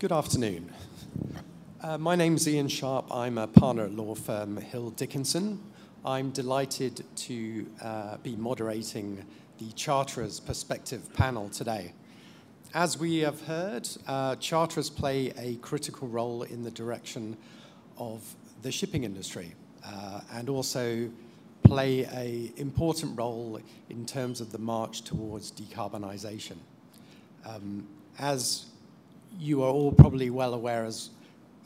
[0.00, 0.70] Good afternoon.
[1.82, 3.12] Uh, my name's Iain Sharp.
[3.12, 5.60] I'm a partner at law firm Hill Dickinson.
[6.04, 9.24] I'm delighted to uh, be moderating
[9.58, 11.94] the Charterers Perspective panel today.
[12.74, 17.36] As we have heard, uh, charterers play a critical role in the direction
[17.96, 18.22] of
[18.62, 19.52] the shipping industry
[19.84, 21.10] uh, and also
[21.64, 23.60] play an important role
[23.90, 26.58] in terms of the march towards decarbonisation.
[27.44, 27.88] Um,
[28.20, 28.66] as
[29.38, 31.10] you are all probably well aware, as,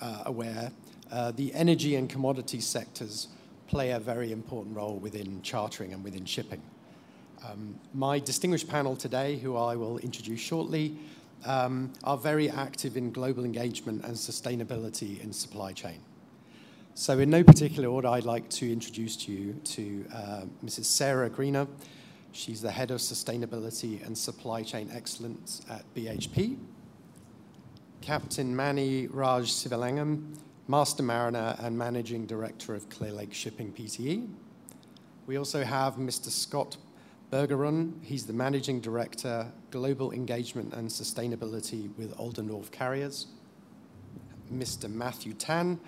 [0.00, 0.72] uh, aware
[1.12, 3.28] uh, the energy and commodity sectors
[3.68, 6.62] play a very important role within chartering and within shipping.
[7.44, 10.96] Um, my distinguished panel today, who I will introduce shortly,
[11.44, 16.00] um, are very active in global engagement and sustainability in supply chain.
[16.94, 20.84] So in no particular order, I'd like to introduce to you to uh, Mrs.
[20.84, 21.68] Sarah Greenough.
[22.32, 26.58] She's the Head of Sustainability and Supply Chain Excellence at BHP.
[28.02, 30.36] Captain Mani Raaj Sivalingam,
[30.66, 34.28] Master Mariner and Managing Director of Clearlake Shipping Pte.
[35.26, 36.28] We also have Mr.
[36.28, 36.76] Scott
[37.30, 38.02] Bergeron.
[38.02, 43.28] He's the Managing Director, Global Engagement and Sustainability with Oldendorff Carriers.
[44.52, 44.92] Mr.
[44.92, 45.78] Matthew Tan,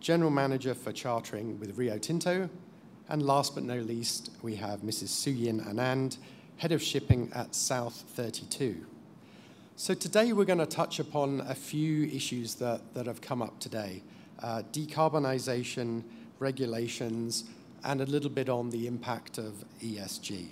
[0.00, 2.50] General Manager for Chartering with Rio Tinto.
[3.08, 5.08] And last but no least, we have Mrs.
[5.08, 6.18] Su Yin Anand,
[6.56, 8.84] Head of Shipping at South32.
[9.80, 13.58] So today we're going to touch upon a few issues that, that have come up
[13.60, 14.02] today.
[14.42, 16.02] Uh, decarbonisation,
[16.38, 17.44] regulations,
[17.82, 20.50] and a little bit on the impact of ESG.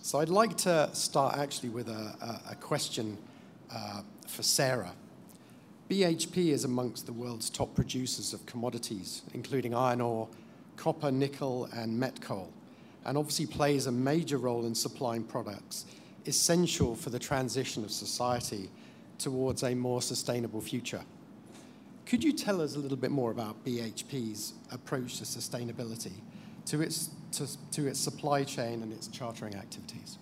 [0.00, 3.18] So I'd like to start actually with a, a, a question
[3.70, 4.94] uh, for Sarah.
[5.90, 10.26] BHP is amongst the world's top producers of commodities, including iron ore,
[10.78, 12.50] copper, nickel, and met coal,
[13.04, 15.84] and obviously plays a major role in supplying products
[16.26, 18.68] essential for the transition of society
[19.18, 21.02] towards a more sustainable future.
[22.06, 26.12] Could you tell us a little bit more about BHP's approach to sustainability,
[26.66, 30.18] to its, to, to its supply chain and its chartering activities?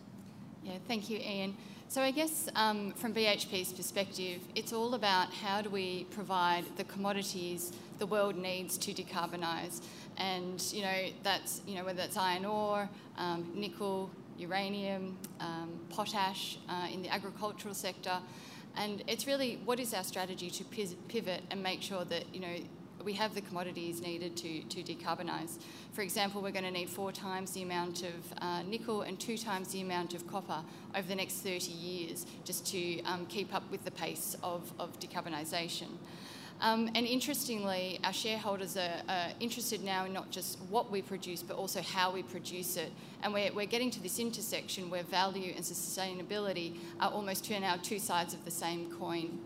[0.62, 1.54] Yeah, thank you, Iain.
[1.88, 6.84] So I guess um, from BHP's perspective, it's all about how do we provide the
[6.84, 9.80] commodities the world needs to decarbonise,
[10.16, 16.58] and you know that's you know whether it's iron ore, um, nickel, uranium, um, potash
[16.68, 18.18] uh, in the agricultural sector,
[18.76, 22.56] and it's really what is our strategy to pivot and make sure that you know
[23.04, 25.58] we have the commodities needed to, to decarbonise.
[25.92, 29.36] For example, we're going to need four times the amount of uh, nickel and two
[29.36, 30.62] times the amount of copper
[30.94, 34.98] over the next 30 years just to um, keep up with the pace of, of
[34.98, 35.88] decarbonisation.
[36.60, 41.42] Um, and interestingly, our shareholders are, are, interested now in not just what we produce,
[41.42, 42.90] but also how we produce it.
[43.22, 47.98] And we're, we're getting to this intersection where value and sustainability are almost now two
[47.98, 49.38] sides of the same coin.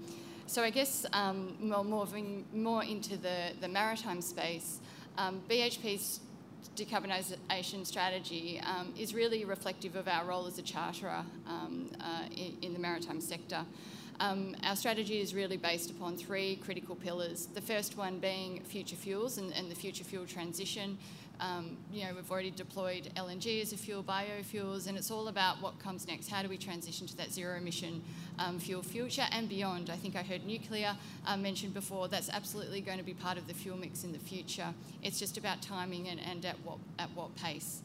[0.46, 4.78] So I guess um, more, moving more into the, the maritime space,
[5.16, 6.20] um, BHP's
[6.76, 12.56] decarbonisation strategy um, is really reflective of our role as a charterer um, uh, in,
[12.62, 13.64] in, the maritime sector.
[14.20, 17.46] Um, our strategy is really based upon three critical pillars.
[17.46, 20.98] The first one being future fuels and, and the future fuel transition.
[21.40, 25.62] Um, you know, we've already deployed LNG as a fuel, biofuels, and it's all about
[25.62, 26.28] what comes next.
[26.28, 28.02] How do we transition to that zero emission
[28.40, 29.88] um, fuel future and beyond?
[29.88, 32.08] I think I heard nuclear uh, mentioned before.
[32.08, 34.74] That's absolutely going to be part of the fuel mix in the future.
[35.04, 37.82] It's just about timing and, and at what at what pace.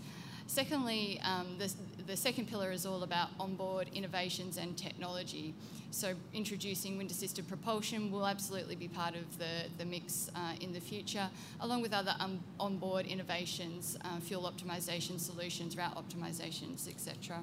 [0.54, 1.74] Secondly, um, the,
[2.06, 5.56] the second pillar is all about onboard innovations and technology.
[5.90, 10.80] So introducing wind-assisted propulsion will absolutely be part of the, the mix uh, in the
[10.80, 11.28] future,
[11.60, 17.40] along with other um, onboard innovations, uh, fuel optimisation solutions, route optimisations, etc.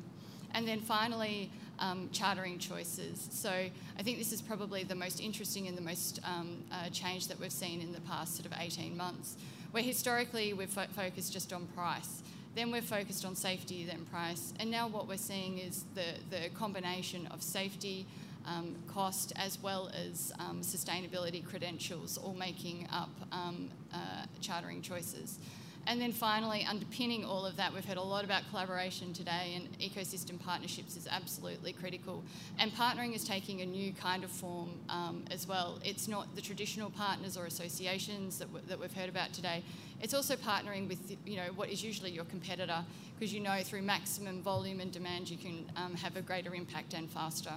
[0.55, 1.51] And then finally,
[1.81, 3.29] um, chartering choices.
[3.33, 7.27] So I think this is probably the most interesting and the most um, uh, change
[7.27, 9.37] that we've seen in the past sort of 18 months,
[9.73, 12.23] where historically we've fo focused just on price.
[12.55, 14.53] Then we're focused on safety, then price.
[14.59, 18.07] And now what we're seeing is the, the combination of safety,
[18.47, 25.39] um, cost, as well as um, sustainability credentials, all making up um, uh, chartering choices.
[25.87, 29.79] And then finally, underpinning all of that, we've heard a lot about collaboration today, and
[29.79, 32.23] ecosystem partnerships is absolutely critical.
[32.59, 35.81] And partnering is taking a new kind of form um, as well.
[35.85, 39.65] It's not the traditional partners or associations that, that we've heard about today.
[40.01, 42.85] It's also partnering with you know what is usually your competitor,
[43.19, 46.95] because you know through maximum volume and demand you can um, have a greater impact
[46.95, 47.53] and faster.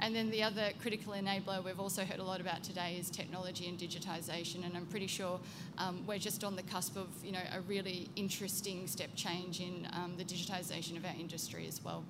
[0.00, 3.68] And then the other critical enabler we've also heard a lot about today is technology
[3.68, 5.40] and digitisation, and I'm pretty sure
[5.76, 9.88] um, we're just on the cusp of you know a really interesting step change in
[9.92, 12.04] um, the digitisation of our industry as well.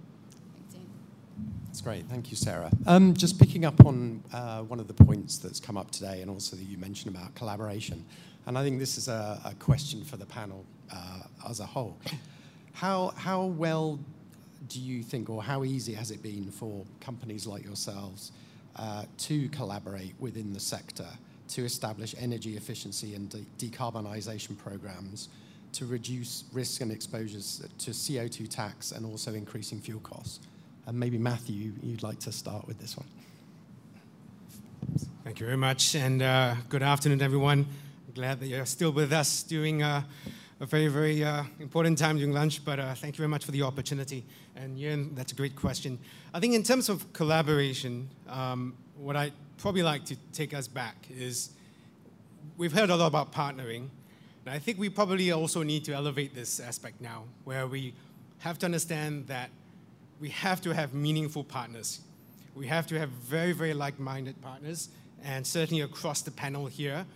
[0.55, 0.87] Thanks, Iain.
[1.67, 2.05] That's great.
[2.07, 2.71] Thank you, Sarah.
[2.87, 6.31] Um, just picking up on uh, one of the points that's come up today, and
[6.31, 8.05] also that you mentioned about collaboration.
[8.47, 11.99] And I think this is a, a question for the panel uh, as a whole.
[12.73, 13.99] How, how well
[14.67, 18.33] do you think, or how easy has it been for companies like yourselves
[18.77, 21.07] uh, to collaborate within the sector
[21.49, 25.29] to establish energy efficiency and de- decarbonisation programs
[25.73, 30.41] to reduce risk and exposures to CO2 tax and also increasing fuel costs?
[30.87, 33.07] And maybe Matthew, you'd like to start with this one.
[35.23, 37.67] Thank you very much, and uh, good afternoon, everyone.
[38.15, 40.03] Glad that you're still with us during uh,
[40.61, 43.53] a very, very uh, important time during lunch, but uh, thank you very much for
[43.53, 44.25] the opportunity.
[44.57, 45.99] And Iain, that's a great question.
[46.35, 50.97] I think in terms of collaboration, um, what I'd probably like to take us back
[51.17, 51.51] is
[52.57, 53.89] we've heard a lot about partnering,
[54.45, 57.95] and I think we probably also need to elevate this aspect now, where we
[58.39, 59.51] have to understand that
[60.21, 62.01] we have to have meaningful partners.
[62.57, 64.89] We have to have very, very like minded partners,
[65.23, 67.07] and certainly across the panel here,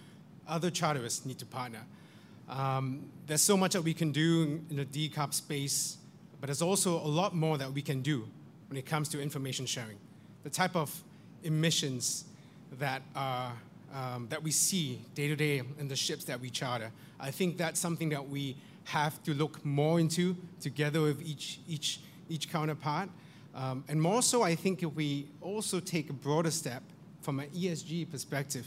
[0.46, 1.80] other charterists need to partner.
[2.48, 5.96] Um, there's so much that we can do in the decarb space,
[6.40, 8.28] but there's also a lot more that we can do
[8.68, 9.96] when it comes to information sharing.
[10.42, 11.02] The type of
[11.44, 12.24] emissions
[12.78, 13.52] that, are,
[13.94, 16.90] um, that we see day to day in the ships that we charter,
[17.20, 22.00] I think that's something that we have to look more into together with each, each
[22.32, 23.08] each counterpart.
[23.54, 26.82] Um, and more so, I think if we also take a broader step
[27.20, 28.66] from an ESG perspective,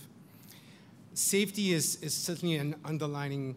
[1.15, 3.55] safety is, is certainly an underlining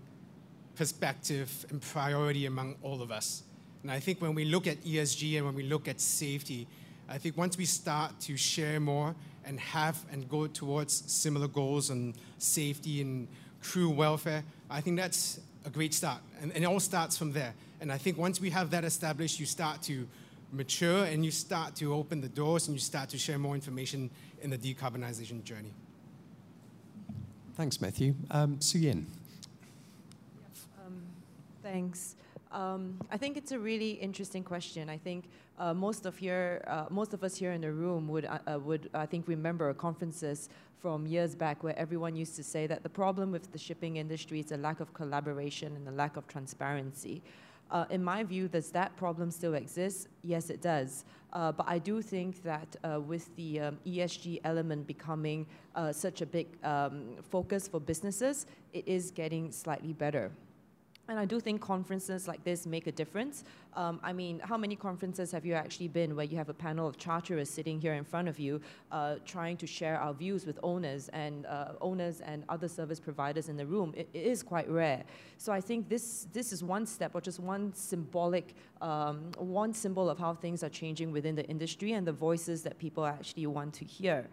[0.76, 3.42] perspective and priority among all of us.
[3.82, 6.66] And I think when we look at ESG and when we look at safety,
[7.08, 9.14] I think once we start to share more
[9.44, 13.26] and have and go towards similar goals on safety and
[13.62, 16.20] crew welfare, I think that's a great start.
[16.40, 17.54] And, and it all starts from there.
[17.80, 20.06] And I think once we have that established, you start to
[20.52, 24.10] mature and you start to open the doors and you start to share more information
[24.42, 25.72] in the decarbonization journey.
[27.58, 28.14] Thanks, Matthew.
[28.30, 29.04] Um, Su Yin.
[30.78, 31.02] Um,
[31.60, 32.14] thanks.
[32.52, 34.88] Um, I think it's a really interesting question.
[34.88, 35.24] I think
[35.58, 38.60] uh, most of here, uh, most of us here in the room would, uh, uh
[38.60, 40.48] would I think, remember conferences
[40.80, 44.38] from years back where everyone used to say that the problem with the shipping industry
[44.38, 47.22] is a lack of collaboration and a lack of transparency.
[47.70, 50.08] Uh, in my view, does that problem still exist?
[50.22, 51.04] Yes, it does.
[51.32, 56.22] Uh, but I do think that uh, with the um, ESG element becoming uh, such
[56.22, 60.30] a big um, focus for businesses, it is getting slightly better.
[61.08, 63.44] And I do think conferences like this make a difference.
[63.74, 66.86] Um, I mean, how many conferences have you actually been where you have a panel
[66.86, 68.60] of charterers sitting here in front of you,
[68.92, 73.48] uh, trying to share our views with owners and uh, owners and other service providers
[73.48, 73.94] in the room?
[73.96, 75.02] It, it is quite rare.
[75.38, 80.10] So I think this this is one step, or just one symbolic, um, one symbol
[80.10, 83.72] of how things are changing within the industry and the voices that people actually want
[83.74, 84.28] to hear.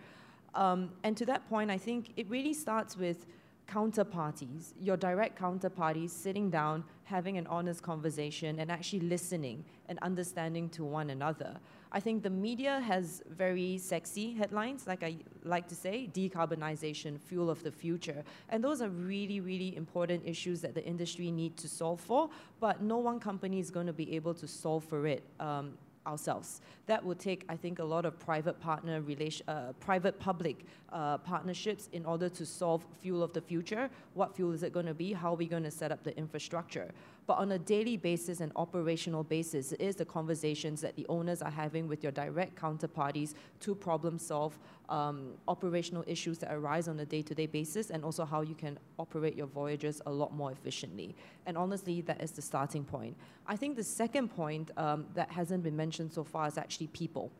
[0.54, 3.28] Um, and to that point, I think it really starts with
[3.68, 10.70] counterparties, your direct counterparties sitting down, having an honest conversation, and actually listening and understanding
[10.70, 11.58] to one another.
[11.92, 17.50] I think the media has very sexy headlines, like I like to say, decarbonization, fuel
[17.50, 18.24] of the future.
[18.50, 22.30] And those are really, really important issues that the industry needs to solve for,
[22.60, 26.62] but no one company is going to be able to solve for it um, ourselves.
[26.88, 31.18] That will take, I think, a lot of private partner relation, uh, private public uh,
[31.20, 33.90] partnerships in order to solve fuel of the future.
[34.14, 35.14] What fuel is it going to be?
[35.14, 36.92] How are we going to set up the infrastructure?
[37.28, 41.42] But on a daily basis and operational basis, it is the conversations that the owners
[41.42, 44.58] are having with your direct counterparties to problem solve
[44.90, 49.36] um, operational issues that arise on a day-to-day basis and also how you can operate
[49.36, 51.16] your voyages a lot more efficiently.
[51.48, 53.18] And honestly, that is the starting point.
[53.48, 57.32] I think the second point um, that hasn't been mentioned so far is actually people.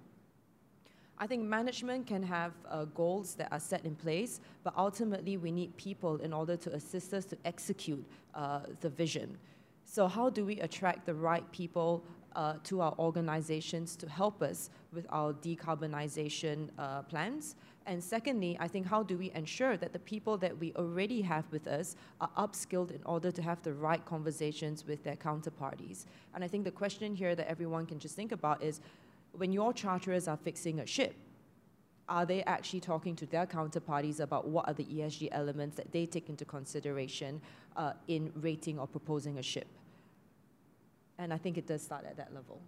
[1.18, 5.52] I think management can have uh, goals that are set in place, but ultimately we
[5.52, 9.38] need people in order to assist us to execute uh, the vision.
[9.86, 12.04] So how do we attract the right people
[12.36, 17.56] uh, to our organizations to help us with our decarbonization uh, plans?
[17.88, 21.46] And secondly, I think how do we ensure that the people that we already have
[21.52, 26.06] with us are upskilled in order to have the right conversations with their counterparties?
[26.34, 28.82] And I think the question here that everyone can just think about is
[29.34, 31.14] when your charterers are fixing a ship,
[32.08, 36.06] are they actually talking to their counterparties about what are the ESG elements that they
[36.06, 37.42] take into consideration
[37.76, 39.68] uh, in rating or proposing a ship?
[41.18, 42.62] And I think it does start at that level.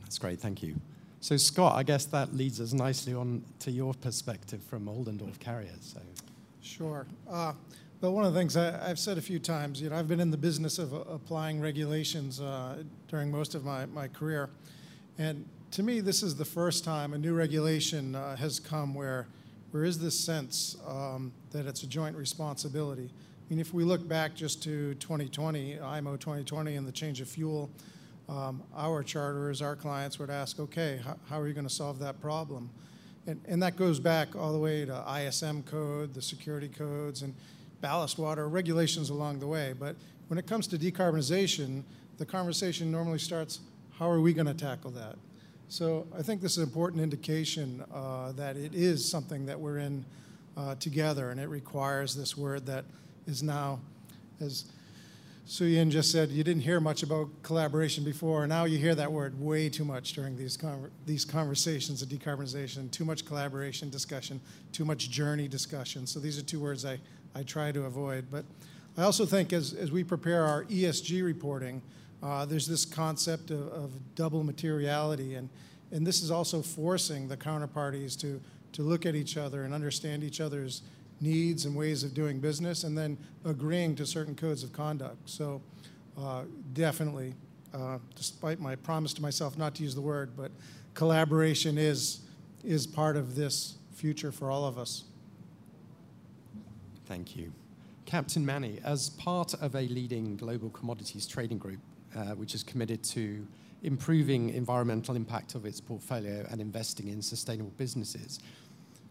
[0.00, 0.76] That's great, thank you.
[1.20, 5.94] So, Scott, I guess that leads us nicely on to your perspective from Oldendorff Carriers.
[5.94, 6.00] So.
[6.60, 7.06] Sure.
[7.28, 7.52] Uh,
[8.00, 10.20] well, one of the things I, have said a few times, you know, I've been
[10.20, 14.50] in the business of uh, applying regulations uh, during most of my, my career.
[15.18, 15.46] And
[15.76, 19.26] to me, this is the first time a new regulation uh, has come where
[19.72, 23.10] there is this sense um, that it's a joint responsibility.
[23.12, 27.28] I mean, if we look back just to 2020, IMO 2020, and the change of
[27.28, 27.68] fuel,
[28.26, 32.22] um, our charterers, our clients would ask, okay, how, are you going to solve that
[32.22, 32.70] problem?
[33.26, 37.34] And, and that goes back all the way to ISM code, the security codes, and
[37.82, 39.74] ballast water regulations along the way.
[39.78, 39.96] But
[40.28, 41.82] when it comes to decarbonization,
[42.16, 43.60] the conversation normally starts,
[43.98, 45.16] how are we going to tackle that?
[45.68, 49.78] So I think this is an important indication uh, that it is something that we're
[49.78, 50.04] in
[50.56, 52.84] uh, together, and it requires this word that
[53.26, 53.80] is now,
[54.40, 54.66] as
[55.44, 58.44] Su Yin just said, you didn't hear much about collaboration before.
[58.44, 60.56] and Now you hear that word way too much during these,
[61.04, 64.40] these conversations of decarbonization, too much collaboration discussion,
[64.72, 66.06] too much journey discussion.
[66.06, 66.98] So these are two words I,
[67.34, 68.26] I try to avoid.
[68.30, 68.44] But
[68.96, 71.82] I also think as, as we prepare our ESG reporting,
[72.22, 75.48] uh, there's this concept of, of, double materiality, and,
[75.92, 78.40] and this is also forcing the counterparties to,
[78.72, 80.82] to look at each other and understand each other's
[81.20, 85.28] needs and ways of doing business, and then agreeing to certain codes of conduct.
[85.28, 85.60] So,
[86.18, 86.42] uh,
[86.72, 87.34] definitely,
[87.74, 90.50] uh, despite my promise to myself not to use the word, but
[90.94, 92.20] collaboration is
[92.64, 95.04] is part of this future for all of us.
[97.06, 97.52] Thank you.
[98.04, 101.78] Captain Mani, as part of a leading global commodities trading group,
[102.16, 103.46] uh, which is committed to
[103.82, 108.40] improving environmental impact of its portfolio and investing in sustainable businesses,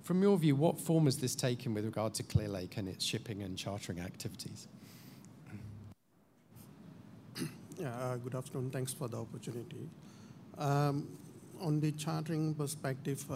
[0.05, 3.41] from your view, what form has this taken with regard to Clearlake and its shipping
[3.41, 4.67] and chartering activities?
[7.83, 8.71] Uh, good afternoon.
[8.71, 9.89] Thanks for the opportunity.
[10.57, 11.09] Um,
[11.59, 13.35] on the chartering perspective, uh,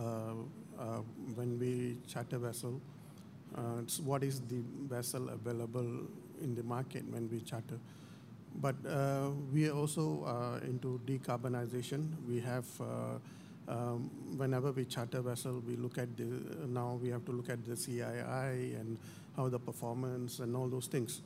[0.80, 1.02] uh,
[1.36, 2.80] when we charter vessel,
[3.58, 6.08] uh, what is the vessel available
[6.42, 7.78] in the market when we charter?
[8.62, 12.08] But uh, we are also uh, into decarbonization.
[12.28, 12.66] We have
[13.70, 16.24] um, whenever we charter vessel, we look at the,
[16.68, 18.98] now we have to look at the CII and
[19.38, 21.22] how the performance and all those things.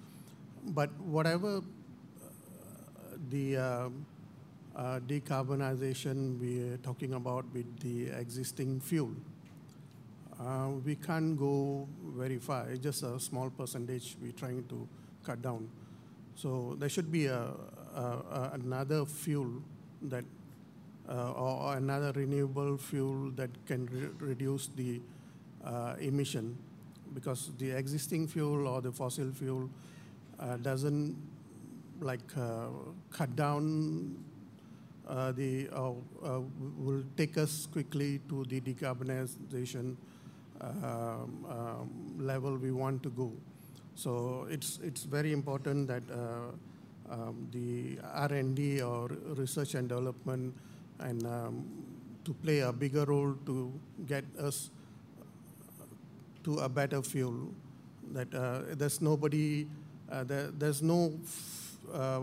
[0.68, 1.62] But whatever uh,
[3.30, 3.90] the uh,
[4.76, 9.12] uh, decarbonization we are talking about with the existing fuel,
[10.40, 12.68] uh, we can't go very far.
[12.70, 14.88] It's just a small percentage we're trying to
[15.24, 15.70] cut down.
[16.36, 17.52] So there should be a,
[17.96, 19.62] a, another fuel
[20.04, 20.26] that
[21.10, 25.02] uh, or another renewable fuel that can re reduce the
[25.64, 26.58] uh, emission
[27.14, 29.70] because the existing fuel or the fossil fuel
[30.40, 31.16] uh, doesn't
[32.00, 32.22] like
[33.12, 34.16] cut down
[35.08, 35.92] uh, the uh,
[36.24, 36.42] uh,
[36.78, 39.96] will take us quickly to the decarbonization
[40.62, 43.32] um, um, level we want to go.
[43.96, 46.04] So it's it's very important that
[47.10, 49.08] um, the R&D or
[49.38, 50.54] research and development
[51.00, 51.66] and um,
[52.26, 53.72] to play a bigger role to
[54.08, 54.72] get us
[56.44, 57.52] to a better fuel.
[58.14, 59.68] That uh, there's nobody,
[60.12, 61.14] uh, there, there's no
[61.94, 62.20] uh,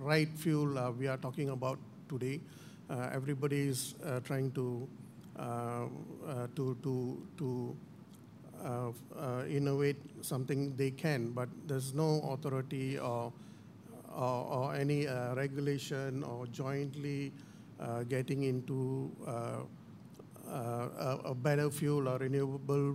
[0.00, 1.78] right fuel uh, we are talking about
[2.08, 2.40] today.
[2.90, 4.88] Uh, everybody is uh, trying to
[6.54, 6.94] to to
[7.38, 7.76] to
[9.48, 13.32] innovate something they can, but there's no authority or
[14.14, 17.32] or, or any regulation or jointly
[17.82, 19.64] uh, getting into uh,
[20.48, 22.94] uh, a, a, better fuel or renewable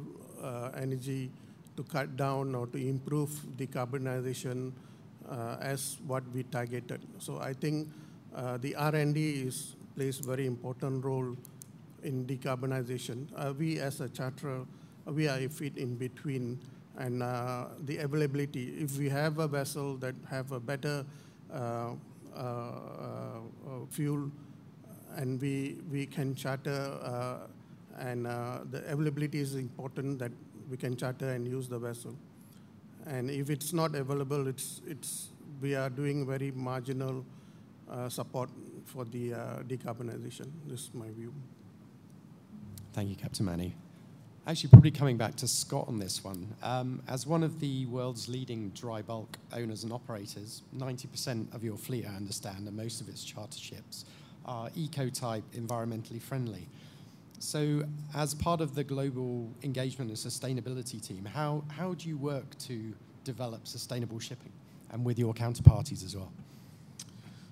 [0.77, 1.29] energy
[1.75, 4.71] to cut down or to improve decarbonization
[5.59, 7.01] as what we targeted.
[7.17, 7.89] So I think
[8.61, 11.35] the R&D is plays very important role
[12.03, 13.27] in decarbonization.
[13.35, 14.61] Uh, we as a charter,
[15.11, 16.59] we are a fit in between
[16.97, 18.73] and uh, the availability.
[18.79, 21.05] If we have a vessel that have a better
[21.53, 21.91] uh,
[23.89, 24.31] fuel
[25.15, 27.47] and we, we can charter, uh,
[27.99, 30.31] and uh, the availability is important that
[30.69, 32.15] we can charter and use the vessel.
[33.05, 35.29] And if it's not available, it's, it's,
[35.61, 37.25] we are doing very marginal
[37.89, 38.49] uh, support
[38.85, 39.31] for the
[39.67, 40.47] decarbonization.
[40.67, 41.33] This is my view.
[42.93, 43.75] Thank you, Captain Mani.
[44.47, 46.47] Actually, probably coming back to Scott on this one.
[46.63, 51.75] Um, as one of the world's leading dry bulk owners and operators, 90% of your
[51.75, 54.05] fleet, I understand, and most of its charter ships
[54.45, 56.69] are eco-type, environmentally friendly.
[57.39, 57.83] So
[58.15, 62.93] as part of the global engagement and sustainability team, how, how do you work to
[63.25, 64.53] develop sustainable shipping
[64.91, 66.31] and with your counterparties as well?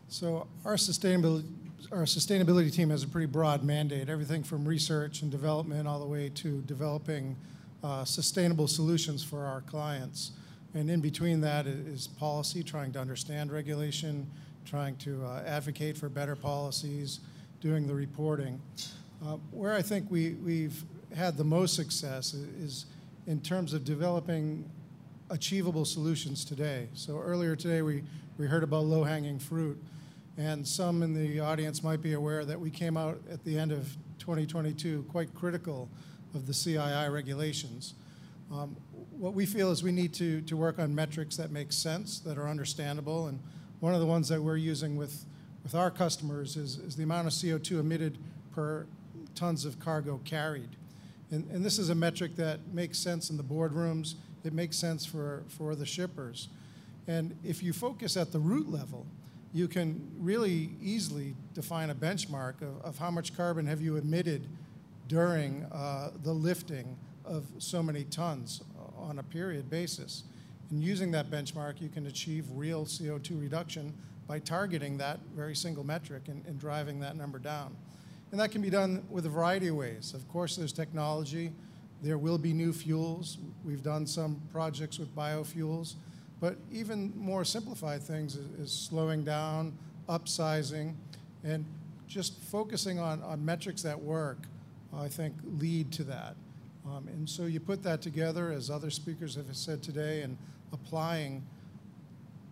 [0.07, 1.43] So our sustainability,
[1.91, 6.05] our sustainability team has a pretty broad mandate, everything from research and development all the
[6.05, 7.35] way to developing
[7.83, 10.31] uh, sustainable solutions for our clients.
[10.73, 14.29] And in between that is policy, trying to understand regulation,
[14.65, 17.19] trying to uh, advocate for better policies,
[17.61, 18.61] doing the reporting.
[19.25, 20.83] Uh, where I think we, we've
[21.15, 22.85] had the most success is
[23.27, 24.69] in terms of developing
[25.29, 26.87] achievable solutions today.
[26.93, 28.03] So earlier today we,
[28.37, 29.81] we heard about low-hanging fruit,
[30.37, 33.71] and some in the audience might be aware that we came out at the end
[33.71, 35.89] of 2022 quite critical
[36.33, 37.93] of the CII regulations.
[38.51, 38.75] Um,
[39.17, 42.37] what we feel is we need to, to work on metrics that make sense, that
[42.37, 43.39] are understandable, and
[43.79, 45.25] one of the ones that we're using with,
[45.63, 48.17] with our customers is, is the amount of CO2 emitted
[48.53, 48.85] per
[49.35, 50.69] tons of cargo carried.
[51.31, 55.05] And, and this is a metric that makes sense in the boardrooms, it makes sense
[55.05, 56.49] for, for the shippers.
[57.07, 59.05] And if you focus at the root level,
[59.55, 64.50] you can really easily define a benchmark of, of how much carbon have you emitted
[65.07, 68.62] during uh, the lifting of so many tons
[68.97, 70.24] on a period basis.
[70.71, 73.93] And using that benchmark, you can achieve real CO2 reduction
[74.27, 77.77] by targeting that very single metric and, and driving that number down.
[78.31, 80.13] And that can be done with a variety of ways.
[80.13, 81.53] Of course, there's technology.
[82.01, 83.38] There will be new fuels.
[83.63, 85.93] We've done some projects with biofuels.
[86.39, 89.73] But even more simplified things is, is slowing down,
[90.09, 90.93] upsizing,
[91.43, 91.65] and
[92.07, 94.39] just focusing on, on metrics that work,
[94.93, 96.35] I think, lead to that.
[96.85, 100.37] Um, and so you put that together, as other speakers have said today, and
[100.71, 101.43] applying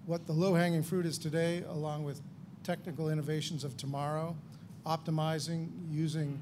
[0.05, 2.21] what the low-hanging fruit is today, along with
[2.63, 4.35] technical innovations of tomorrow,
[4.85, 6.41] optimizing, using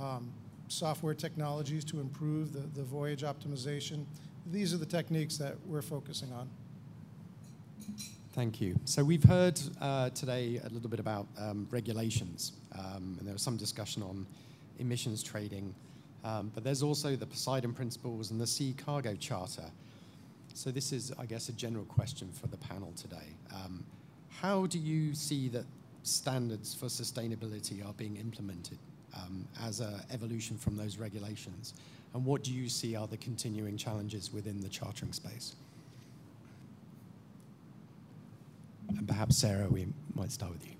[0.00, 0.30] um,
[0.68, 4.04] software technologies to improve the, the voyage optimization.
[4.50, 6.48] These are the techniques that we're focusing on.
[8.34, 8.76] Thank you.
[8.86, 13.42] So we've heard uh, today a little bit about um, regulations, um, and there was
[13.42, 14.26] some discussion on
[14.78, 15.74] emissions trading,
[16.24, 19.70] um, but there's also the Poseidon Principles and the Sea Cargo Charter.
[20.54, 23.36] So this is, I guess, a general question for the panel today.
[23.54, 23.84] Um,
[24.28, 25.64] how do you see that
[26.02, 28.78] standards for sustainability are being implemented
[29.14, 31.74] um, as an evolution from those regulations?
[32.14, 35.54] And what do you see are the continuing challenges within the chartering space?
[38.98, 40.72] And perhaps, Sarah, we might start with you.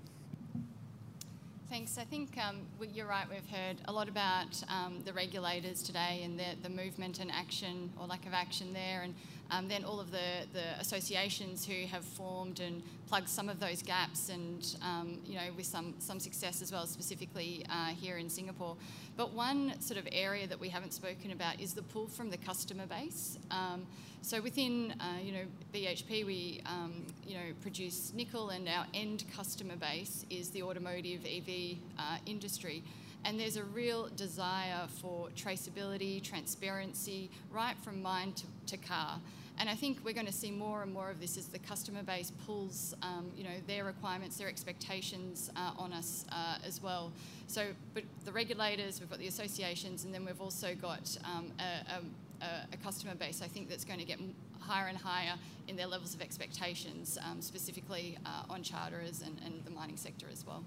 [1.69, 1.97] Thanks.
[1.97, 2.61] I think um,
[2.93, 3.25] you're right.
[3.27, 7.91] We've heard a lot about um, the regulators today and the, the movement and action
[7.99, 9.15] or lack of action there, and
[9.51, 13.83] um, then all of the, the associations who have formed and plugged some of those
[13.83, 18.29] gaps, and um, you know with some some success as well, specifically uh, here in
[18.29, 18.75] Singapore.
[19.15, 22.37] But one sort of area that we haven't spoken about is the pull from the
[22.37, 23.37] customer base.
[23.51, 23.85] Um,
[24.23, 29.25] so within, uh, you know, BHP, we, um, you know, produce nickel, and our end
[29.35, 32.83] customer base is the automotive EV uh, industry.
[33.25, 39.19] And there's a real desire for traceability, transparency, right from mine to, to car.
[39.59, 42.01] And I think we're going to see more and more of this as the customer
[42.01, 47.11] base pulls, um, you know, their requirements, their expectations uh, on us uh, as well.
[47.47, 52.43] So, but the regulators, we've got the associations, and then we've also got um, a,
[52.43, 54.19] a, a, customer base, I think that's going to get
[54.59, 55.35] higher and higher
[55.67, 60.25] in their levels of expectations, um, specifically uh, on charterers and, and, the mining sector
[60.31, 60.63] as well.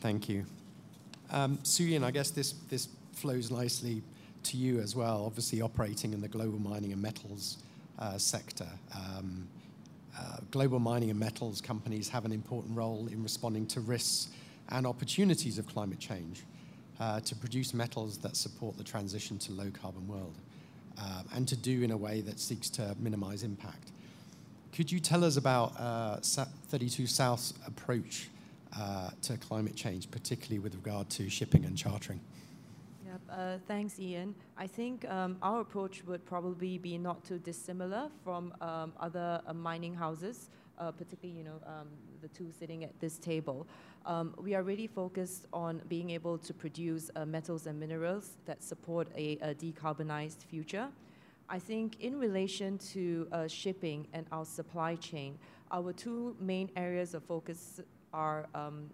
[0.00, 0.46] Thank you.
[1.30, 4.02] Um, Su Yin, I guess this, this flows nicely
[4.44, 7.58] to you as well, obviously operating in the global mining and metals
[7.98, 8.68] uh, sector.
[8.94, 9.46] Um,
[10.18, 14.28] uh, global mining and metals companies have an important role in responding to risks
[14.70, 16.44] and opportunities of climate change
[17.00, 20.34] uh, to produce metals that support the transition to low carbon world
[20.98, 23.92] uh, and to do in a way that seeks to minimize impact.
[24.72, 28.28] Could you tell us about uh, 32 South's approach
[28.76, 32.20] uh, to climate change, particularly with regard to shipping and chartering?
[33.06, 34.34] Yep, uh, thanks, Iain.
[34.56, 39.54] I think um, our approach would probably be not too dissimilar from um, other uh,
[39.54, 40.50] mining houses,
[40.96, 41.88] particularly, you know, um,
[42.22, 43.66] the two sitting at this table
[44.08, 48.64] um, we are really focused on being able to produce uh, metals and minerals that
[48.64, 50.88] support a, a, decarbonized future.
[51.48, 55.38] I think in relation to uh, shipping and our supply chain,
[55.70, 57.80] our two main areas of focus
[58.12, 58.90] are um,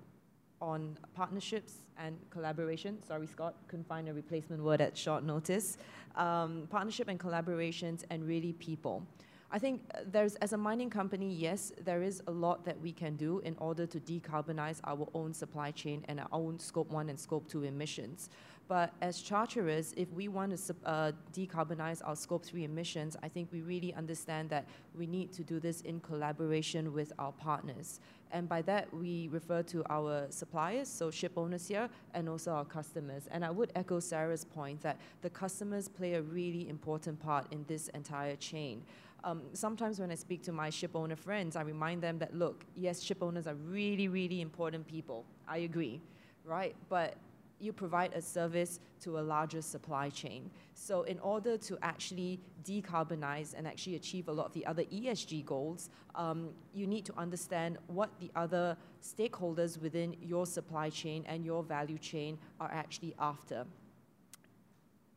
[0.61, 3.03] on partnerships and collaboration.
[3.03, 5.79] Sorry, Scott, couldn't find a replacement word at short notice.
[6.17, 9.07] Um, partnership and collaborations and really people.
[9.55, 12.91] I think uh, there's, as a mining company, yes, there is a lot that we
[12.91, 17.09] can do in order to decarbonize our own supply chain and our own scope one
[17.09, 18.31] and scope two emissions.
[18.67, 23.51] But as charterers, if we want to uh, decarbonize our scope three emissions, I think
[23.53, 24.67] we really understand that
[24.99, 28.01] we need to do this in collaboration with our partners.
[28.33, 32.65] And by that, we refer to our suppliers, so ship owners here, and also our
[32.65, 33.29] customers.
[33.31, 37.65] And I would echo Sarah's point that the customers play a really important part in
[37.69, 38.83] this entire chain.
[39.25, 42.65] Um, sometimes when I speak to my ship owner friends, I remind them that, look,
[42.77, 45.25] yes, ship owners are really, really important people.
[45.49, 46.01] I agree.
[46.45, 46.77] right?
[46.91, 47.17] But
[47.59, 50.51] you provide a service to a larger supply chain.
[50.75, 55.47] So in order to actually decarbonize and actually achieve a lot of the other ESG
[55.47, 61.45] goals, um, you need to understand what the other stakeholders within your supply chain and
[61.45, 63.65] your value chain are actually after.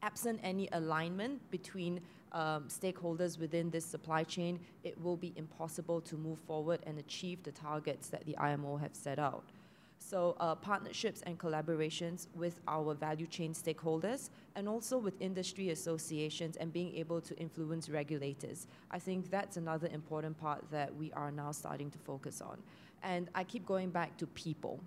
[0.02, 2.00] Absent any alignment between
[2.32, 7.44] um, stakeholders within this supply chain, it will be impossible to move forward and achieve
[7.44, 9.44] the targets that the IMO have set out.
[10.00, 16.56] So uh, partnerships and collaborations with our value chain stakeholders and also with industry associations
[16.56, 18.68] and being able to influence regulators.
[18.92, 22.58] I think that's another important part that we are now starting to focus on.
[23.04, 24.80] And I keep going back to people.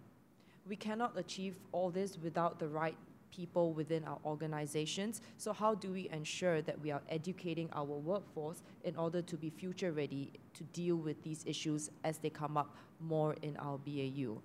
[0.66, 2.96] We cannot achieve all this without the right
[3.30, 5.20] people within our organizations.
[5.38, 9.50] So how do we ensure that we are educating our workforce in order to be
[9.50, 14.40] future ready to deal with these issues as they come up more in our BAU?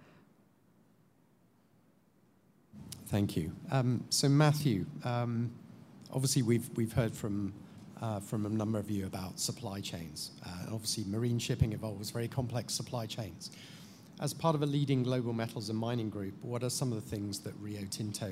[3.07, 3.51] Thank you.
[3.71, 5.51] Um, so Matthew, um,
[6.11, 7.53] obviously we've, we've heard from,
[8.01, 10.31] uh, from a number of you about supply chains.
[10.45, 13.51] Uh, obviously marine shipping involves very complex supply chains.
[14.21, 17.09] As part of a leading global metals and mining group, what are some of the
[17.09, 18.31] things that Rio Tinto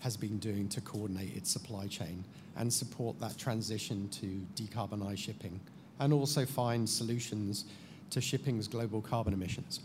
[0.00, 2.24] has been doing to coordinate its supply chain
[2.56, 5.60] and support that transition to decarbonize shipping
[6.00, 7.66] and also find solutions
[8.10, 9.80] to shipping's global carbon emissions?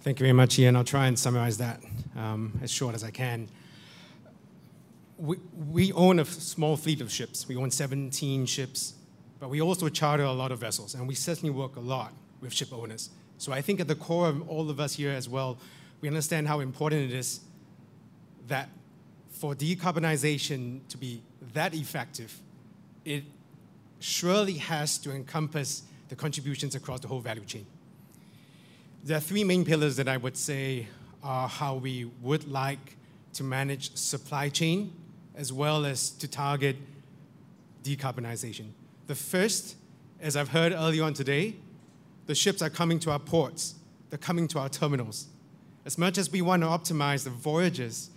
[0.00, 0.76] Thank you very much, Iain.
[0.76, 1.80] I'll try and summarize that
[2.16, 3.48] um, as short as I can.
[5.18, 5.36] We,
[5.70, 7.48] we own a small fleet of ships.
[7.48, 8.94] We own 17 ships,
[9.40, 12.52] but we also charter a lot of vessels, and we certainly work a lot with
[12.52, 13.10] ship owners.
[13.38, 15.58] So I think at the core of all of us here as well,
[16.00, 17.40] we understand how important it is
[18.48, 18.68] that
[19.38, 21.22] for decarbonization to be
[21.52, 22.40] that effective,
[23.04, 23.24] it
[24.00, 27.66] surely has to encompass the contributions across the whole value chain
[29.06, 30.88] there are three main pillars that I would say
[31.22, 32.96] are how we would like
[33.34, 34.92] to manage supply chain
[35.36, 36.76] as well as to target
[37.84, 38.66] decarbonization.
[39.06, 39.76] The first,
[40.20, 41.54] as I've heard earlier on today,
[42.26, 43.76] the ships are coming to our ports,
[44.10, 45.28] they're coming to our terminals.
[45.84, 48.10] As much as we want to optimize the voyages,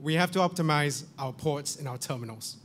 [0.00, 2.56] we have to optimize our ports and our terminals.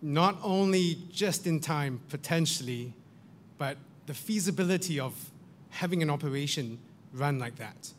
[0.00, 2.92] Not only just in time, potentially,
[3.58, 3.76] but
[4.06, 5.14] the feasibility of
[5.70, 6.78] having an operation
[7.12, 7.92] run like that,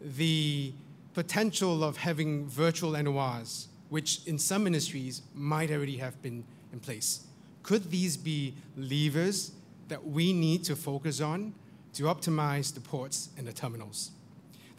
[0.00, 0.72] the
[1.14, 7.26] potential of having virtual NORs, which in some industries might already have been in place.
[7.62, 9.52] Could these be levers
[9.88, 11.54] that we need to focus on
[11.94, 14.12] to optimize the ports and the terminals?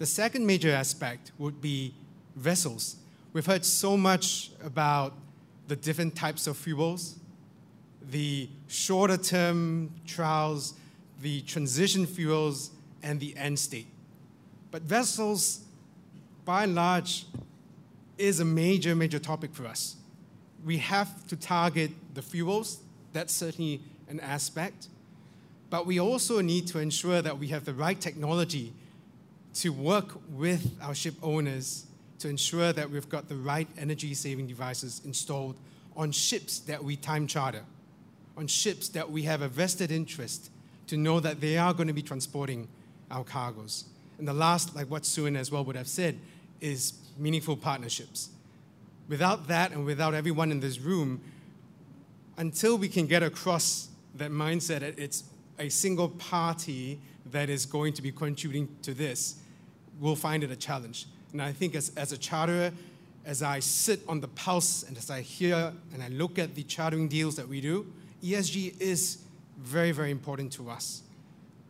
[0.01, 1.93] The second major aspect would be
[2.35, 2.95] vessels.
[3.33, 5.13] We've heard so much about
[5.67, 7.19] the different types of fuels,
[8.09, 10.73] the shorter term trials,
[11.21, 12.71] the transition fuels,
[13.03, 13.85] and the end state.
[14.71, 15.59] But vessels,
[16.45, 17.27] by and large,
[18.17, 19.97] is a major, major topic for us.
[20.65, 22.79] We have to target the fuels,
[23.13, 24.87] that's certainly an aspect,
[25.69, 28.73] but we also need to ensure that we have the right technology
[29.53, 31.85] to work with our ship owners
[32.19, 35.55] to ensure that we've got the right energy saving devices installed
[35.95, 37.63] on ships that we time charter
[38.37, 40.49] on ships that we have a vested interest
[40.87, 42.67] to know that they are going to be transporting
[43.09, 43.85] our cargoes.
[44.17, 46.17] And the last, like what Su Yin as well would have said,
[46.59, 48.29] is meaningful partnerships.
[49.07, 51.21] Without that and without everyone in this room,
[52.37, 55.23] until we can get across that mindset that it's
[55.59, 59.35] a single party that is going to be contributing to this,
[59.99, 61.05] we'll find it a challenge.
[61.31, 62.71] And I think as, as a charterer,
[63.25, 66.63] as I sit on the pulse and as I hear and I look at the
[66.63, 67.85] chartering deals that we do,
[68.23, 69.19] ESG is
[69.59, 71.03] very, very important to us.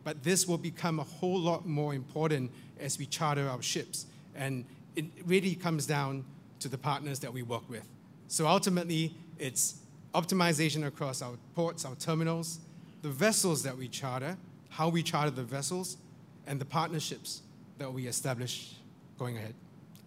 [0.04, 4.06] But this will become a whole lot more important as we charter our ships.
[4.34, 4.64] And
[4.96, 6.24] it really comes down
[6.60, 7.86] to the partners that we work with.
[8.28, 9.76] So ultimately, it's
[10.14, 12.60] optimization across our ports, our terminals,
[13.02, 14.36] the vessels that we charter,
[14.72, 15.98] how we charter the vessels,
[16.46, 17.42] and the partnerships
[17.78, 18.74] that we establish
[19.18, 19.54] going ahead.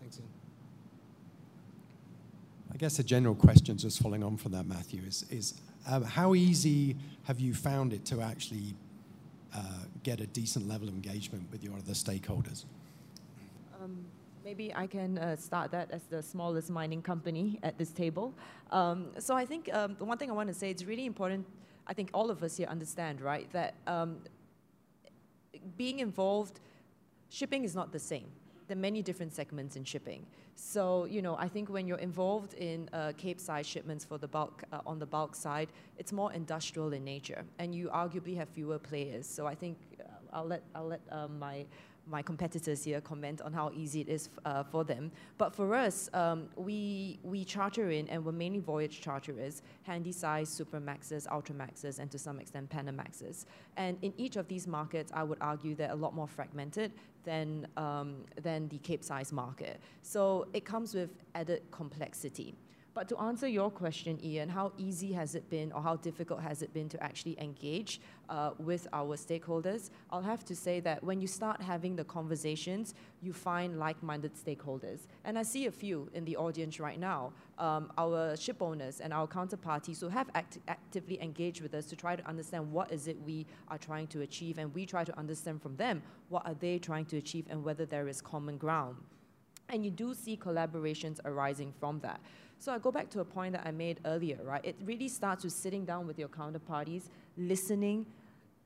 [0.01, 0.17] Thanks.
[0.17, 0.27] Iain.
[2.73, 5.53] I guess a general question, just following on from that, Matthew, is, is
[5.87, 8.75] um, how easy have you found it to actually
[9.53, 9.61] uh,
[10.03, 12.65] get a decent level of engagement with your other stakeholders?
[13.81, 14.03] Um,
[14.43, 18.33] maybe I can uh, start that as the smallest mining company at this table.
[18.71, 21.45] Um, so I think um, the one thing I want to say, it's really important,
[21.87, 24.17] I think all of us here understand, right, that um,
[25.77, 26.59] being involved,
[27.29, 28.29] shipping is not the same
[28.67, 30.25] there are many different segments in shipping.
[30.55, 34.63] So, you know, I think when you're involved in uh, Cape-size shipments for the bulk,
[34.71, 38.79] uh, on the bulk side, it's more industrial in nature, and you arguably have fewer
[38.79, 39.27] players.
[39.27, 41.65] So I think uh, I'll let, I'll let um, my
[42.07, 45.11] my competitors here comment on how easy it is uh, for them.
[45.37, 51.27] But for us, um, we, we charter in, and we're mainly voyage charterers, handy-size Supramaxes,
[51.27, 53.45] Ultramaxes, and to some extent Panamaxes.
[53.77, 56.91] And in each of these markets, I would argue they're a lot more fragmented
[57.23, 59.79] than, um, than the Cape-size market.
[60.01, 62.55] So it comes with added complexity.
[62.95, 66.61] But to answer your question, Iain, how easy has it been or how difficult has
[66.61, 69.89] it been to actually engage uh, with our stakeholders?
[70.11, 75.07] I'll have to say that when you start having the conversations, you find like-minded stakeholders.
[75.25, 79.11] And I see a few in the audience right now, um, our ship owners and
[79.11, 83.09] our counterparties who have act actively engaged with us to try to understand what is
[83.09, 86.53] it we are trying to achieve and we try to understand from them what are
[86.53, 88.95] they trying to achieve and whether there is common ground.
[89.69, 92.19] And you do see collaborations arising from that.
[92.59, 94.63] So I go back to a point that I made earlier, right?
[94.63, 98.05] It really starts with sitting down with your counterparties, listening,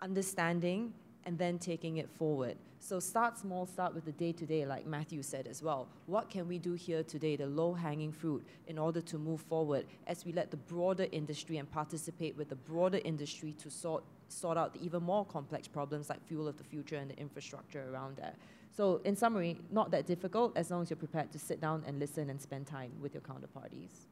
[0.02, 0.94] understanding,
[1.26, 2.56] and then taking it forward.
[2.80, 5.88] So start small, start with the day to day, like Matthew said as well.
[6.06, 9.86] What can we do here today, the low hanging fruit, in order to move forward
[10.08, 14.58] as we let the broader industry and participate with the broader industry to sort, sort
[14.58, 18.16] out the even more complex problems like fuel of the future and the infrastructure around
[18.18, 18.38] that?
[18.76, 22.00] So in summary, not that difficult as long as you're prepared to sit down and
[22.00, 24.06] listen and spend time with your counterparties.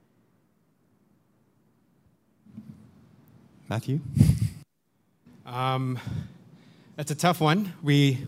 [3.69, 3.99] Matthew?
[5.45, 5.99] Um,
[6.97, 7.73] it's a tough one.
[7.81, 8.27] We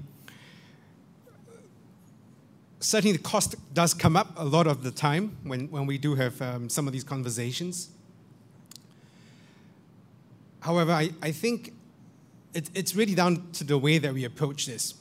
[2.79, 6.15] certainly the cost does come up a lot of the time when, when we do
[6.15, 7.89] have um, some of these conversations.
[10.61, 11.73] However, I, I think
[12.53, 14.93] it, it's really down to the way that we approach this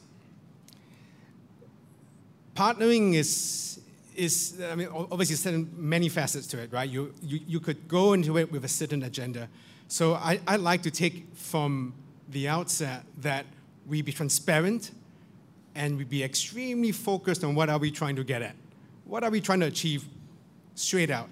[2.58, 3.80] partnering is,
[4.16, 6.90] is I mean, obviously there's many facets to it, right?
[6.90, 9.48] You, you, you could go into it with a certain agenda.
[9.86, 11.94] So I, I like to take from
[12.28, 13.46] the outset that
[13.86, 14.90] we be transparent
[15.76, 18.56] and we be extremely focused on what are we trying to get at.
[19.04, 20.04] What are we trying to achieve
[20.74, 21.28] straight out?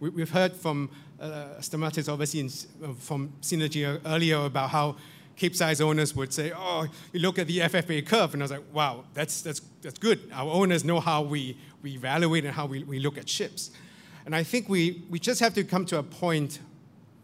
[0.00, 0.88] We, have heard from
[1.20, 2.46] uh, Stamatis, obviously, in,
[2.82, 4.96] uh, from Seanergy earlier about how
[5.42, 8.32] Cape-size owners would say, oh, you look at the FFA curve.
[8.32, 10.20] And I was like, wow, that's, that's, that's good.
[10.32, 13.72] Our owners know how we, we evaluate and how we, we look at ships.
[14.24, 16.60] And I think we, we just have to come to a point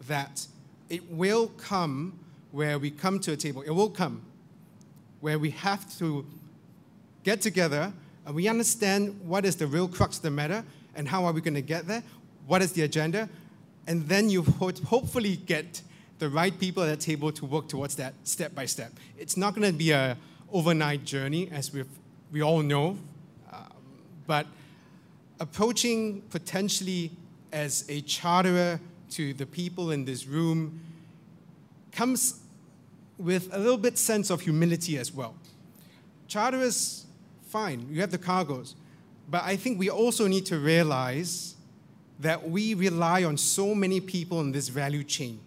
[0.09, 0.45] that
[0.89, 2.19] it will come
[2.51, 3.61] where we come to a table.
[3.61, 4.21] It will come
[5.21, 6.25] where we have to
[7.23, 7.93] get together
[8.25, 11.39] and we understand what is the real crux of the matter and how are we
[11.39, 12.03] going to get there,
[12.47, 13.29] what is the agenda,
[13.87, 15.83] and then you hopefully get
[16.19, 18.91] the right people at the table to work towards that step by step.
[19.17, 20.17] It's not going to be a
[20.51, 21.83] overnight journey, as we
[22.31, 22.97] we all know,
[23.51, 23.73] um,
[24.27, 24.45] but
[25.39, 27.11] approaching potentially
[27.51, 28.79] as a charterer
[29.11, 30.79] to the people in this room
[31.91, 32.39] comes
[33.17, 35.33] with a little bit sense of humility as well.
[36.27, 37.05] Charterers,
[37.47, 38.75] fine, you have the cargoes,
[39.27, 41.55] but I think we also need to realize
[42.19, 45.39] that we rely on so many people in this value chain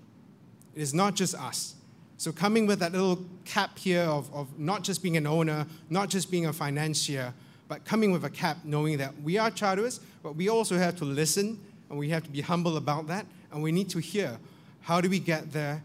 [0.75, 1.75] it is not just us.
[2.17, 6.09] So, coming with that little cap here of, of not just being an owner, not
[6.09, 7.35] just being a financier,
[7.69, 11.05] but coming with a cap knowing that we are charterers, but we also have to
[11.05, 11.59] listen
[11.91, 14.39] and we have to be humble about that, and we need to hear
[14.83, 15.83] how do we get there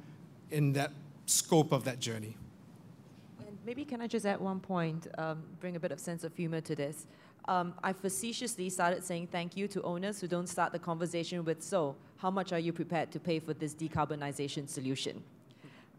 [0.52, 0.91] in that
[1.26, 2.36] scope of that journey.
[3.45, 6.36] And maybe can I just add one point, um, bring a bit of sense of
[6.36, 7.08] humor to this?
[7.47, 11.63] Um, I facetiously started saying thank you to owners who don't start the conversation with,
[11.63, 15.23] so, how much are you prepared to pay for this decarbonization solution?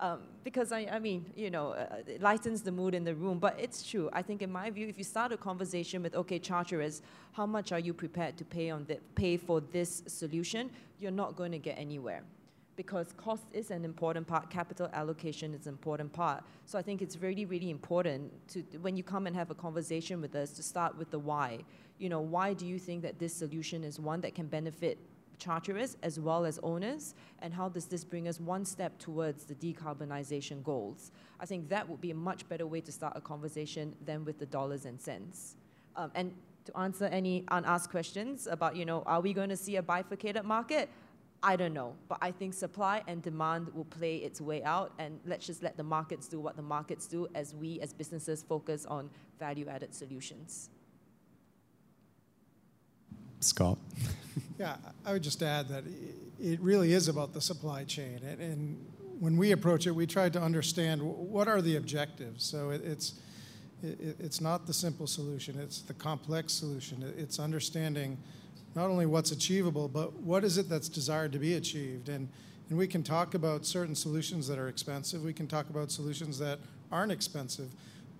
[0.00, 3.38] Um, because I, I, mean, you know, uh, it lightens the mood in the room,
[3.40, 4.08] but it's true.
[4.12, 7.02] I think, in my view, if you start a conversation with, okay, charterers,
[7.32, 10.70] how much are you prepared to pay on the, pay for this solution?
[11.00, 12.22] You're not going to get anywhere,
[12.76, 14.50] because cost is an important part.
[14.50, 16.44] Capital allocation is an important part.
[16.64, 20.20] So I think it's really, really important to when you come and have a conversation
[20.20, 21.64] with us to start with the why.
[21.98, 24.98] You know, why do you think that this solution is one that can benefit
[25.38, 29.54] charterers as well as owners, and how does this bring us one step towards the
[29.54, 31.12] decarbonization goals?
[31.40, 34.38] I think that would be a much better way to start a conversation than with
[34.38, 35.56] the dollars and cents.
[35.96, 39.76] Um, and to answer any unasked questions about, you know, are we going to see
[39.76, 40.90] a bifurcated market?
[41.42, 45.20] I don't know, but I think supply and demand will play its way out, and
[45.24, 48.84] let's just let the markets do what the markets do as we as businesses focus
[48.86, 50.70] on value-added solutions.
[53.40, 53.78] Scott.
[54.58, 55.84] Yeah, I would just add that
[56.40, 58.20] it really is about the supply chain.
[58.26, 58.86] And, and
[59.20, 62.44] when we approach it, we try to understand what are the objectives.
[62.44, 63.14] So it, it's,
[63.82, 67.02] it, it's not the simple solution, it's the complex solution.
[67.16, 68.18] It's understanding
[68.74, 72.08] not only what's achievable, but what is it that's desired to be achieved.
[72.08, 72.28] And,
[72.68, 76.38] and we can talk about certain solutions that are expensive, we can talk about solutions
[76.38, 76.58] that
[76.92, 77.70] aren't expensive,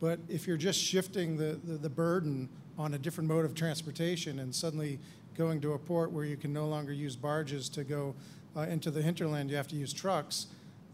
[0.01, 2.49] But if you're just shifting the, the, the burden
[2.79, 4.99] on a different mode of transportation and suddenly
[5.37, 8.15] going to a port where you can no longer use barges to go
[8.57, 10.47] uh, into the hinterland, you have to use trucks,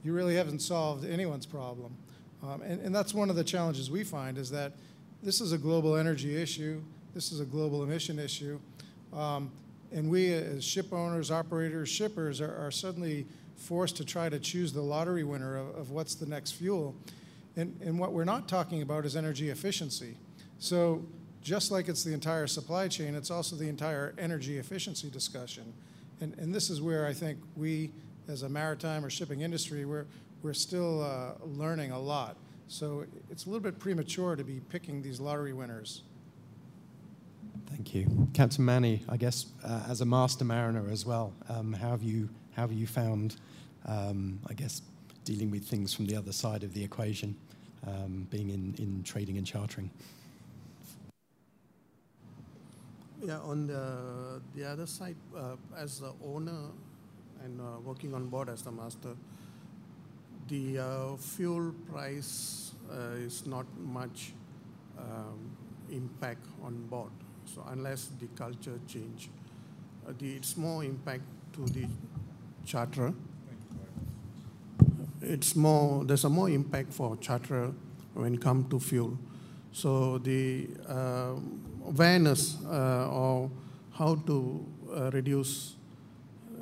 [0.03, 1.97] you really haven't solved anyone's problem.
[2.43, 4.73] Um, and, and that's one of the challenges we find is that
[5.23, 6.83] this is a global energy issue,
[7.15, 8.59] this is a global emission issue.
[9.13, 9.51] Um,
[9.93, 14.73] and we, as ship owners, operators, shippers, are, are, suddenly forced to try to choose
[14.73, 16.97] the lottery winner of, of what's the next fuel.
[17.57, 20.17] And, and what we're not talking about is energy efficiency.
[20.59, 21.05] So,
[21.45, 25.75] just like it's the entire supply chain, it's also the entire energy efficiency discussion.
[26.21, 27.91] And, and this is where I think we,
[28.29, 30.07] as a maritime or shipping industry, we're,
[30.43, 32.39] we're still uh, learning a lot.
[32.67, 36.03] So it's a little bit premature to be picking these lottery winners.
[37.69, 38.29] Thank you.
[38.33, 42.31] Captain Mani, I guess uh, as a master mariner as well, um, how, have you,
[42.57, 43.37] how have you found,
[43.85, 44.81] um, I guess,
[45.25, 47.37] dealing with things from the other side of the equation,
[47.87, 49.91] um, being in, in trading and chartering?
[53.23, 56.69] Yeah, on the, the other side, uh, as the owner
[57.43, 59.17] and uh, working on board as the master,
[60.49, 64.33] the uh, fuel price uh, is not much
[64.99, 65.57] um,
[65.91, 67.11] impact on board.
[67.47, 69.31] So unless the culture change,
[70.07, 71.23] uh, the, it's more impact
[71.55, 71.87] to the
[72.67, 73.15] charter.
[75.23, 77.73] It's more, there's a more impact for charter
[78.13, 79.17] when it comes to fuel.
[79.73, 83.51] So the um, awareness uh, or
[83.93, 85.77] how to uh, reduce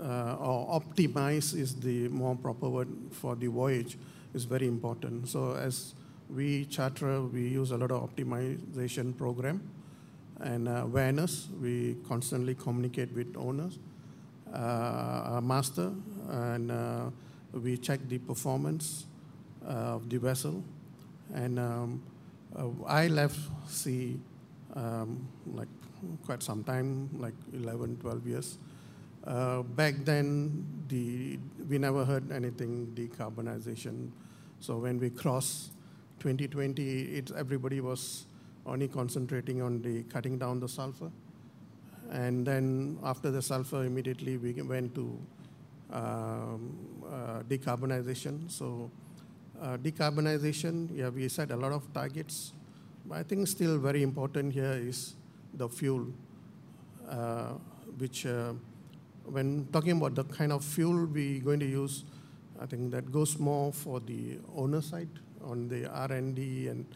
[0.02, 3.96] uh, or optimize is the more proper word for the voyage
[4.34, 5.28] is very important.
[5.28, 5.94] So as
[6.28, 9.62] we charter, we use a lot of optimization program
[10.40, 11.48] and awareness.
[11.60, 13.78] We constantly communicate with owners,
[14.52, 15.92] uh, master,
[16.30, 17.10] and uh,
[17.52, 19.06] we check the performance
[19.64, 20.64] of the vessel.
[21.34, 22.02] And um,
[22.86, 24.18] I left sea
[24.74, 25.68] um, like
[26.24, 28.58] quite some time, like 11, 12 years.
[29.24, 34.10] Uh, back then, the, we never heard anything decarbonization.
[34.58, 35.72] So when we crossed
[36.20, 38.26] 2020, it, everybody was
[38.66, 41.10] only concentrating on the cutting down the sulfur.
[42.10, 45.18] And then after the sulfur, immediately we went to
[45.92, 48.50] um, uh, decarbonization.
[48.50, 48.90] So
[49.60, 52.52] uh, decarbonization, yeah, we set a lot of targets.
[53.10, 55.14] I think still very important here is
[55.54, 56.06] the fuel,
[57.08, 57.54] uh,
[57.98, 58.52] which uh,
[59.24, 62.04] when talking about the kind of fuel we're going to use,
[62.60, 65.08] I think that goes more for the owner side
[65.42, 66.86] on the R&D and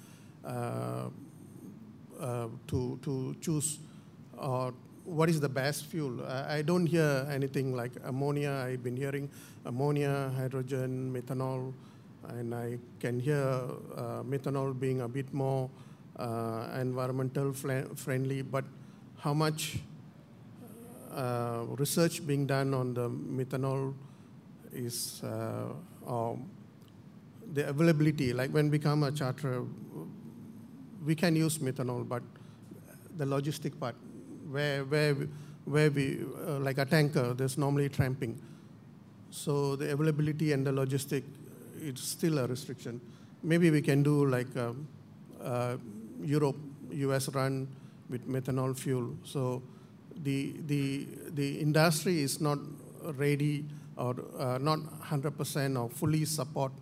[0.45, 1.09] uh,
[2.21, 3.79] uh, to, to choose
[4.39, 4.71] uh,
[5.05, 6.25] what is the best fuel.
[6.25, 8.65] I, I, don't hear anything like ammonia.
[8.67, 9.29] I've been hearing
[9.65, 11.73] ammonia, hydrogen, methanol,
[12.29, 13.43] and I can hear
[13.97, 15.69] uh, methanol being a bit more
[16.19, 18.65] environmental friendly, but
[19.19, 19.79] how much
[21.15, 23.95] uh, research being done on the methanol
[24.73, 25.73] is uh,
[26.07, 26.49] um,
[27.53, 28.33] the availability.
[28.33, 29.65] Like when we become a charter,
[31.05, 32.23] we can use methanol, but
[33.17, 33.95] the logistic part,
[34.51, 35.15] where where
[35.65, 38.41] where we uh, like a tanker, there's normally tramping.
[39.31, 41.25] So the availability and the logistic,
[41.81, 43.01] it's still a restriction.
[43.43, 44.87] Maybe we can do like um,
[46.23, 46.57] Europe,
[46.91, 47.69] US run
[48.09, 49.15] with methanol fuel.
[49.25, 49.63] So
[50.23, 52.59] the, the, the industry is not
[53.15, 53.65] ready
[53.97, 54.79] or uh, not
[55.11, 56.73] 100% or fully support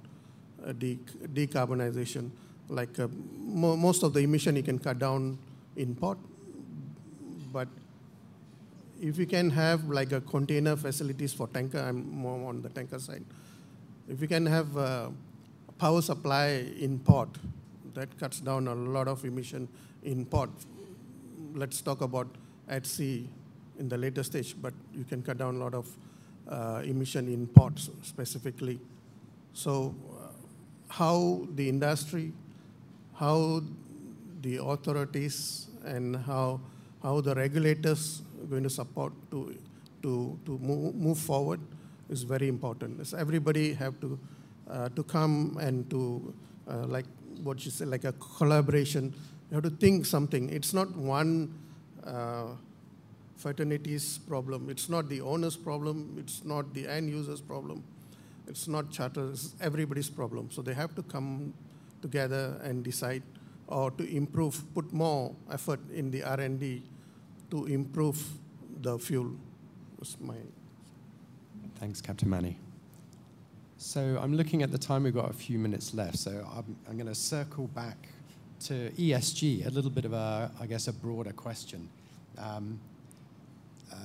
[0.67, 0.99] uh, de
[1.33, 2.31] decarbonization.
[2.69, 5.39] Like uh, mo most of the emission you can cut down
[5.77, 6.19] in port,
[7.53, 7.69] but
[9.01, 12.99] if you can have like a container facilities for tanker, I'm more on the tanker
[12.99, 13.25] side.
[14.09, 15.11] If you can have uh,
[15.79, 17.29] power supply in port,
[17.95, 19.69] that cuts down a lot of emission
[20.03, 20.51] in port.
[21.55, 22.29] Let's talk about
[22.69, 23.29] at sea
[23.79, 25.89] in the later stage, but you can cut down a lot of
[26.49, 28.81] uh, emission in ports specifically.
[29.53, 30.29] So uh,
[30.89, 32.33] how the industry,
[33.15, 33.63] how
[34.43, 36.61] the authorities, and how,
[37.03, 39.57] how the regulators are going to support to,
[40.03, 41.61] to, to move, move forward
[42.09, 43.07] is very important.
[43.07, 44.19] So everybody have to,
[44.69, 46.35] uh, to come and to,
[46.69, 47.07] uh, like
[47.43, 49.15] what you say, like a collaboration.
[49.51, 50.49] You have to think something.
[50.51, 51.55] It's not one
[52.05, 52.49] uh,
[53.37, 54.71] fraternity's problem.
[54.71, 56.17] It's not the owner's problem.
[56.19, 57.83] It's not the end user's problem.
[58.47, 59.31] It's not charter.
[59.31, 60.51] It's everybody's problem.
[60.51, 61.55] So they have to come
[62.03, 63.23] together and decide
[63.67, 66.83] or to improve, put more effort in the R&D
[67.51, 68.23] to improve
[68.83, 69.33] the fuel.
[69.99, 70.37] That's my.
[71.79, 72.59] Thanks, Captain Mani.
[73.77, 76.97] So I'm looking at the time, we've got a few minutes left, so I'm, I'm
[76.97, 78.09] going to circle back
[78.67, 81.89] to ESG, a little bit of a, I guess, a broader question.
[82.39, 82.79] Um,
[83.93, 83.97] uh,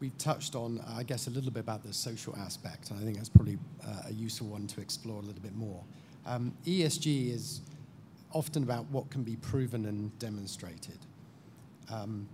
[0.00, 3.16] we've touched on, I guess, a little bit about the social aspect, and I think
[3.16, 5.82] that's probably uh, a useful one to explore a little bit more.
[6.26, 7.60] Um, ESG is
[8.32, 10.98] often about what can be proven and demonstrated.
[11.92, 12.26] Um,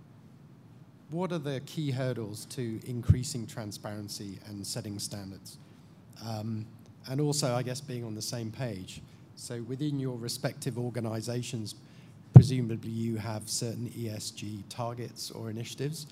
[1.11, 5.57] what are the key hurdles to increasing transparency and setting standards?
[6.25, 6.65] Um,
[7.09, 9.01] and also, I guess, being on the same page.
[9.35, 11.75] So, within your respective organizations,
[12.33, 16.07] presumably you have certain ESG targets or initiatives.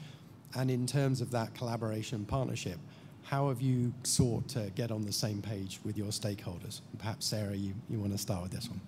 [0.56, 2.80] And in terms of that collaboration partnership,
[3.24, 6.82] how have you sought to get on the same page with your stakeholders?
[6.98, 8.82] Perhaps, Sarah, you, you want to start with this one.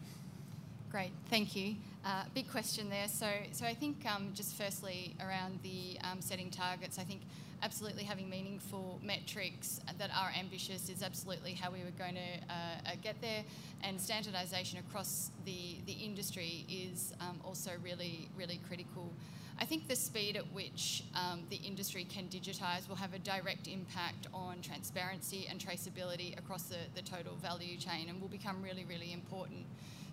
[0.89, 1.76] Great, thank you.
[2.03, 3.07] Uh, big question there.
[3.07, 7.22] So, so I think um, just firstly around the um, setting targets, I think
[7.62, 12.53] absolutely having meaningful metrics that are ambitious is absolutely how we were going to uh,
[12.53, 13.43] uh, get there.
[13.84, 19.12] And standardisation across the, the industry is um, also really, really critical.
[19.59, 23.68] I think the speed at which um, the industry can digitise will have a direct
[23.68, 28.86] impact on transparency and traceability across the, the total value chain and will become really,
[28.86, 29.66] really important.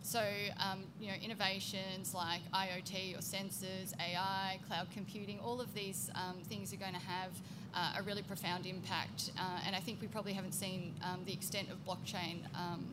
[0.09, 0.24] So,
[0.59, 6.36] um, you know, innovations like IoT or sensors, AI, cloud computing, all of these um,
[6.44, 7.30] things are going to have
[7.74, 9.32] uh, a really profound impact.
[9.38, 12.86] Uh, and I think we probably haven't seen um, the extent of blockchain um,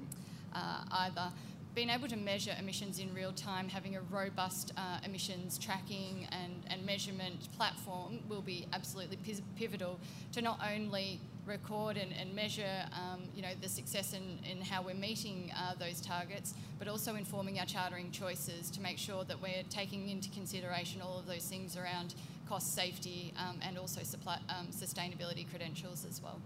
[0.53, 1.31] uh, either.
[1.73, 6.65] Being able to measure emissions in real time, having a robust uh, emissions tracking and,
[6.67, 9.17] and measurement platform will be absolutely
[9.55, 10.01] pivotal
[10.33, 14.81] to not only record and, and measure um, you know, the success in, in how
[14.81, 19.41] we're meeting uh, those targets, but also informing our chartering choices to make sure that
[19.41, 22.15] we're taking into consideration all of those things around
[22.47, 26.39] cost, safety, um, and also supply, um, sustainability credentials as well.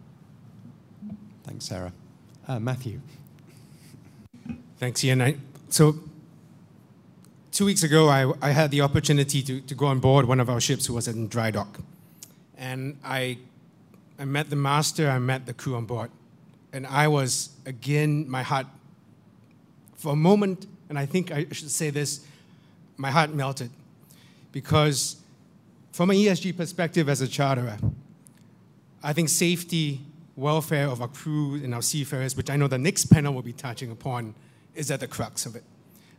[1.43, 1.93] Thanks, Sarah.
[2.47, 3.01] Uh, Matthew.
[4.77, 5.21] Thanks, Iain.
[5.21, 5.35] I,
[5.69, 5.95] so,
[7.51, 10.49] two weeks ago, I, I had the opportunity to, to go on board one of
[10.49, 11.79] our ships who was in dry dock.
[12.57, 13.37] And I
[14.19, 16.11] I met the master, I met the crew on board.
[16.73, 18.67] And I was, again, my heart,
[19.95, 22.25] for a moment, and I think I should say this,
[22.97, 23.71] my heart melted.
[24.51, 25.15] Because
[25.93, 27.77] from an ESG perspective as a charterer,
[29.01, 30.01] I think safety,
[30.35, 33.53] welfare of our crew and our seafarers, which I know the next panel will be
[33.53, 34.35] touching upon,
[34.75, 35.63] is at the crux of it.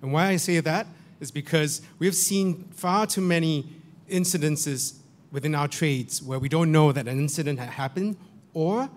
[0.00, 0.86] And why I say that
[1.20, 3.66] is because we've seen far too many
[4.08, 4.99] incidences
[5.32, 8.16] within our trades where we don't know that an incident had happened
[8.54, 8.88] or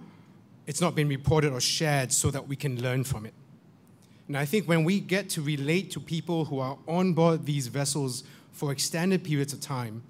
[0.66, 3.34] it's not been reported or shared so that we can learn from it.
[4.28, 7.68] And I think when we get to relate to people who are on board these
[7.68, 10.04] vessels for extended periods of time,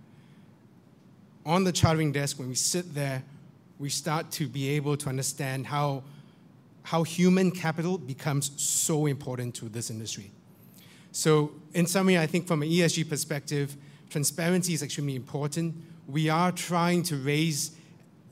[1.46, 3.24] on the chartering desk, when we sit there,
[3.80, 6.04] we start to be able to understand how,
[6.84, 10.32] how human capital becomes so important to this industry.
[11.12, 13.76] So, in summary, I think from an ESG perspective,
[14.10, 15.76] transparency is extremely important
[16.08, 17.72] we are trying to raise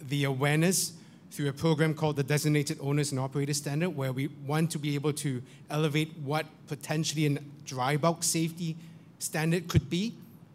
[0.02, 0.94] the awareness
[1.32, 4.96] through a program called the Designated Owners and Operators Standard, where we want to be
[4.96, 8.76] able to elevate what potentially a dry bulk safety
[9.20, 10.14] standard could be,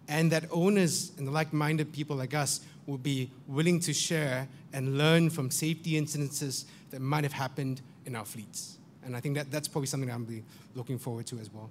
[0.08, 4.98] and that owners and like minded people like us will be willing to share and
[4.98, 8.76] learn from safety incidences that might have happened in our fleets.
[9.04, 10.44] And I think that that's probably something I'm
[10.74, 11.70] looking forward to as well.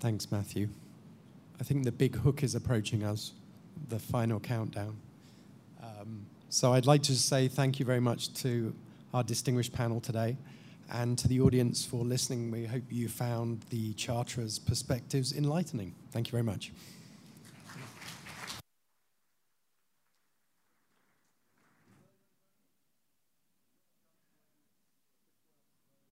[0.00, 0.68] Thanks, Matthew.
[1.60, 3.32] I think the big hook is approaching us
[3.88, 4.96] the final countdown.
[5.82, 8.74] Um, so I'd like to say thank you very much to
[9.14, 10.36] our distinguished panel today
[10.90, 12.50] and to the audience for listening.
[12.50, 15.94] We hope you found the Charterer's perspectives enlightening.
[16.10, 16.72] Thank you very much.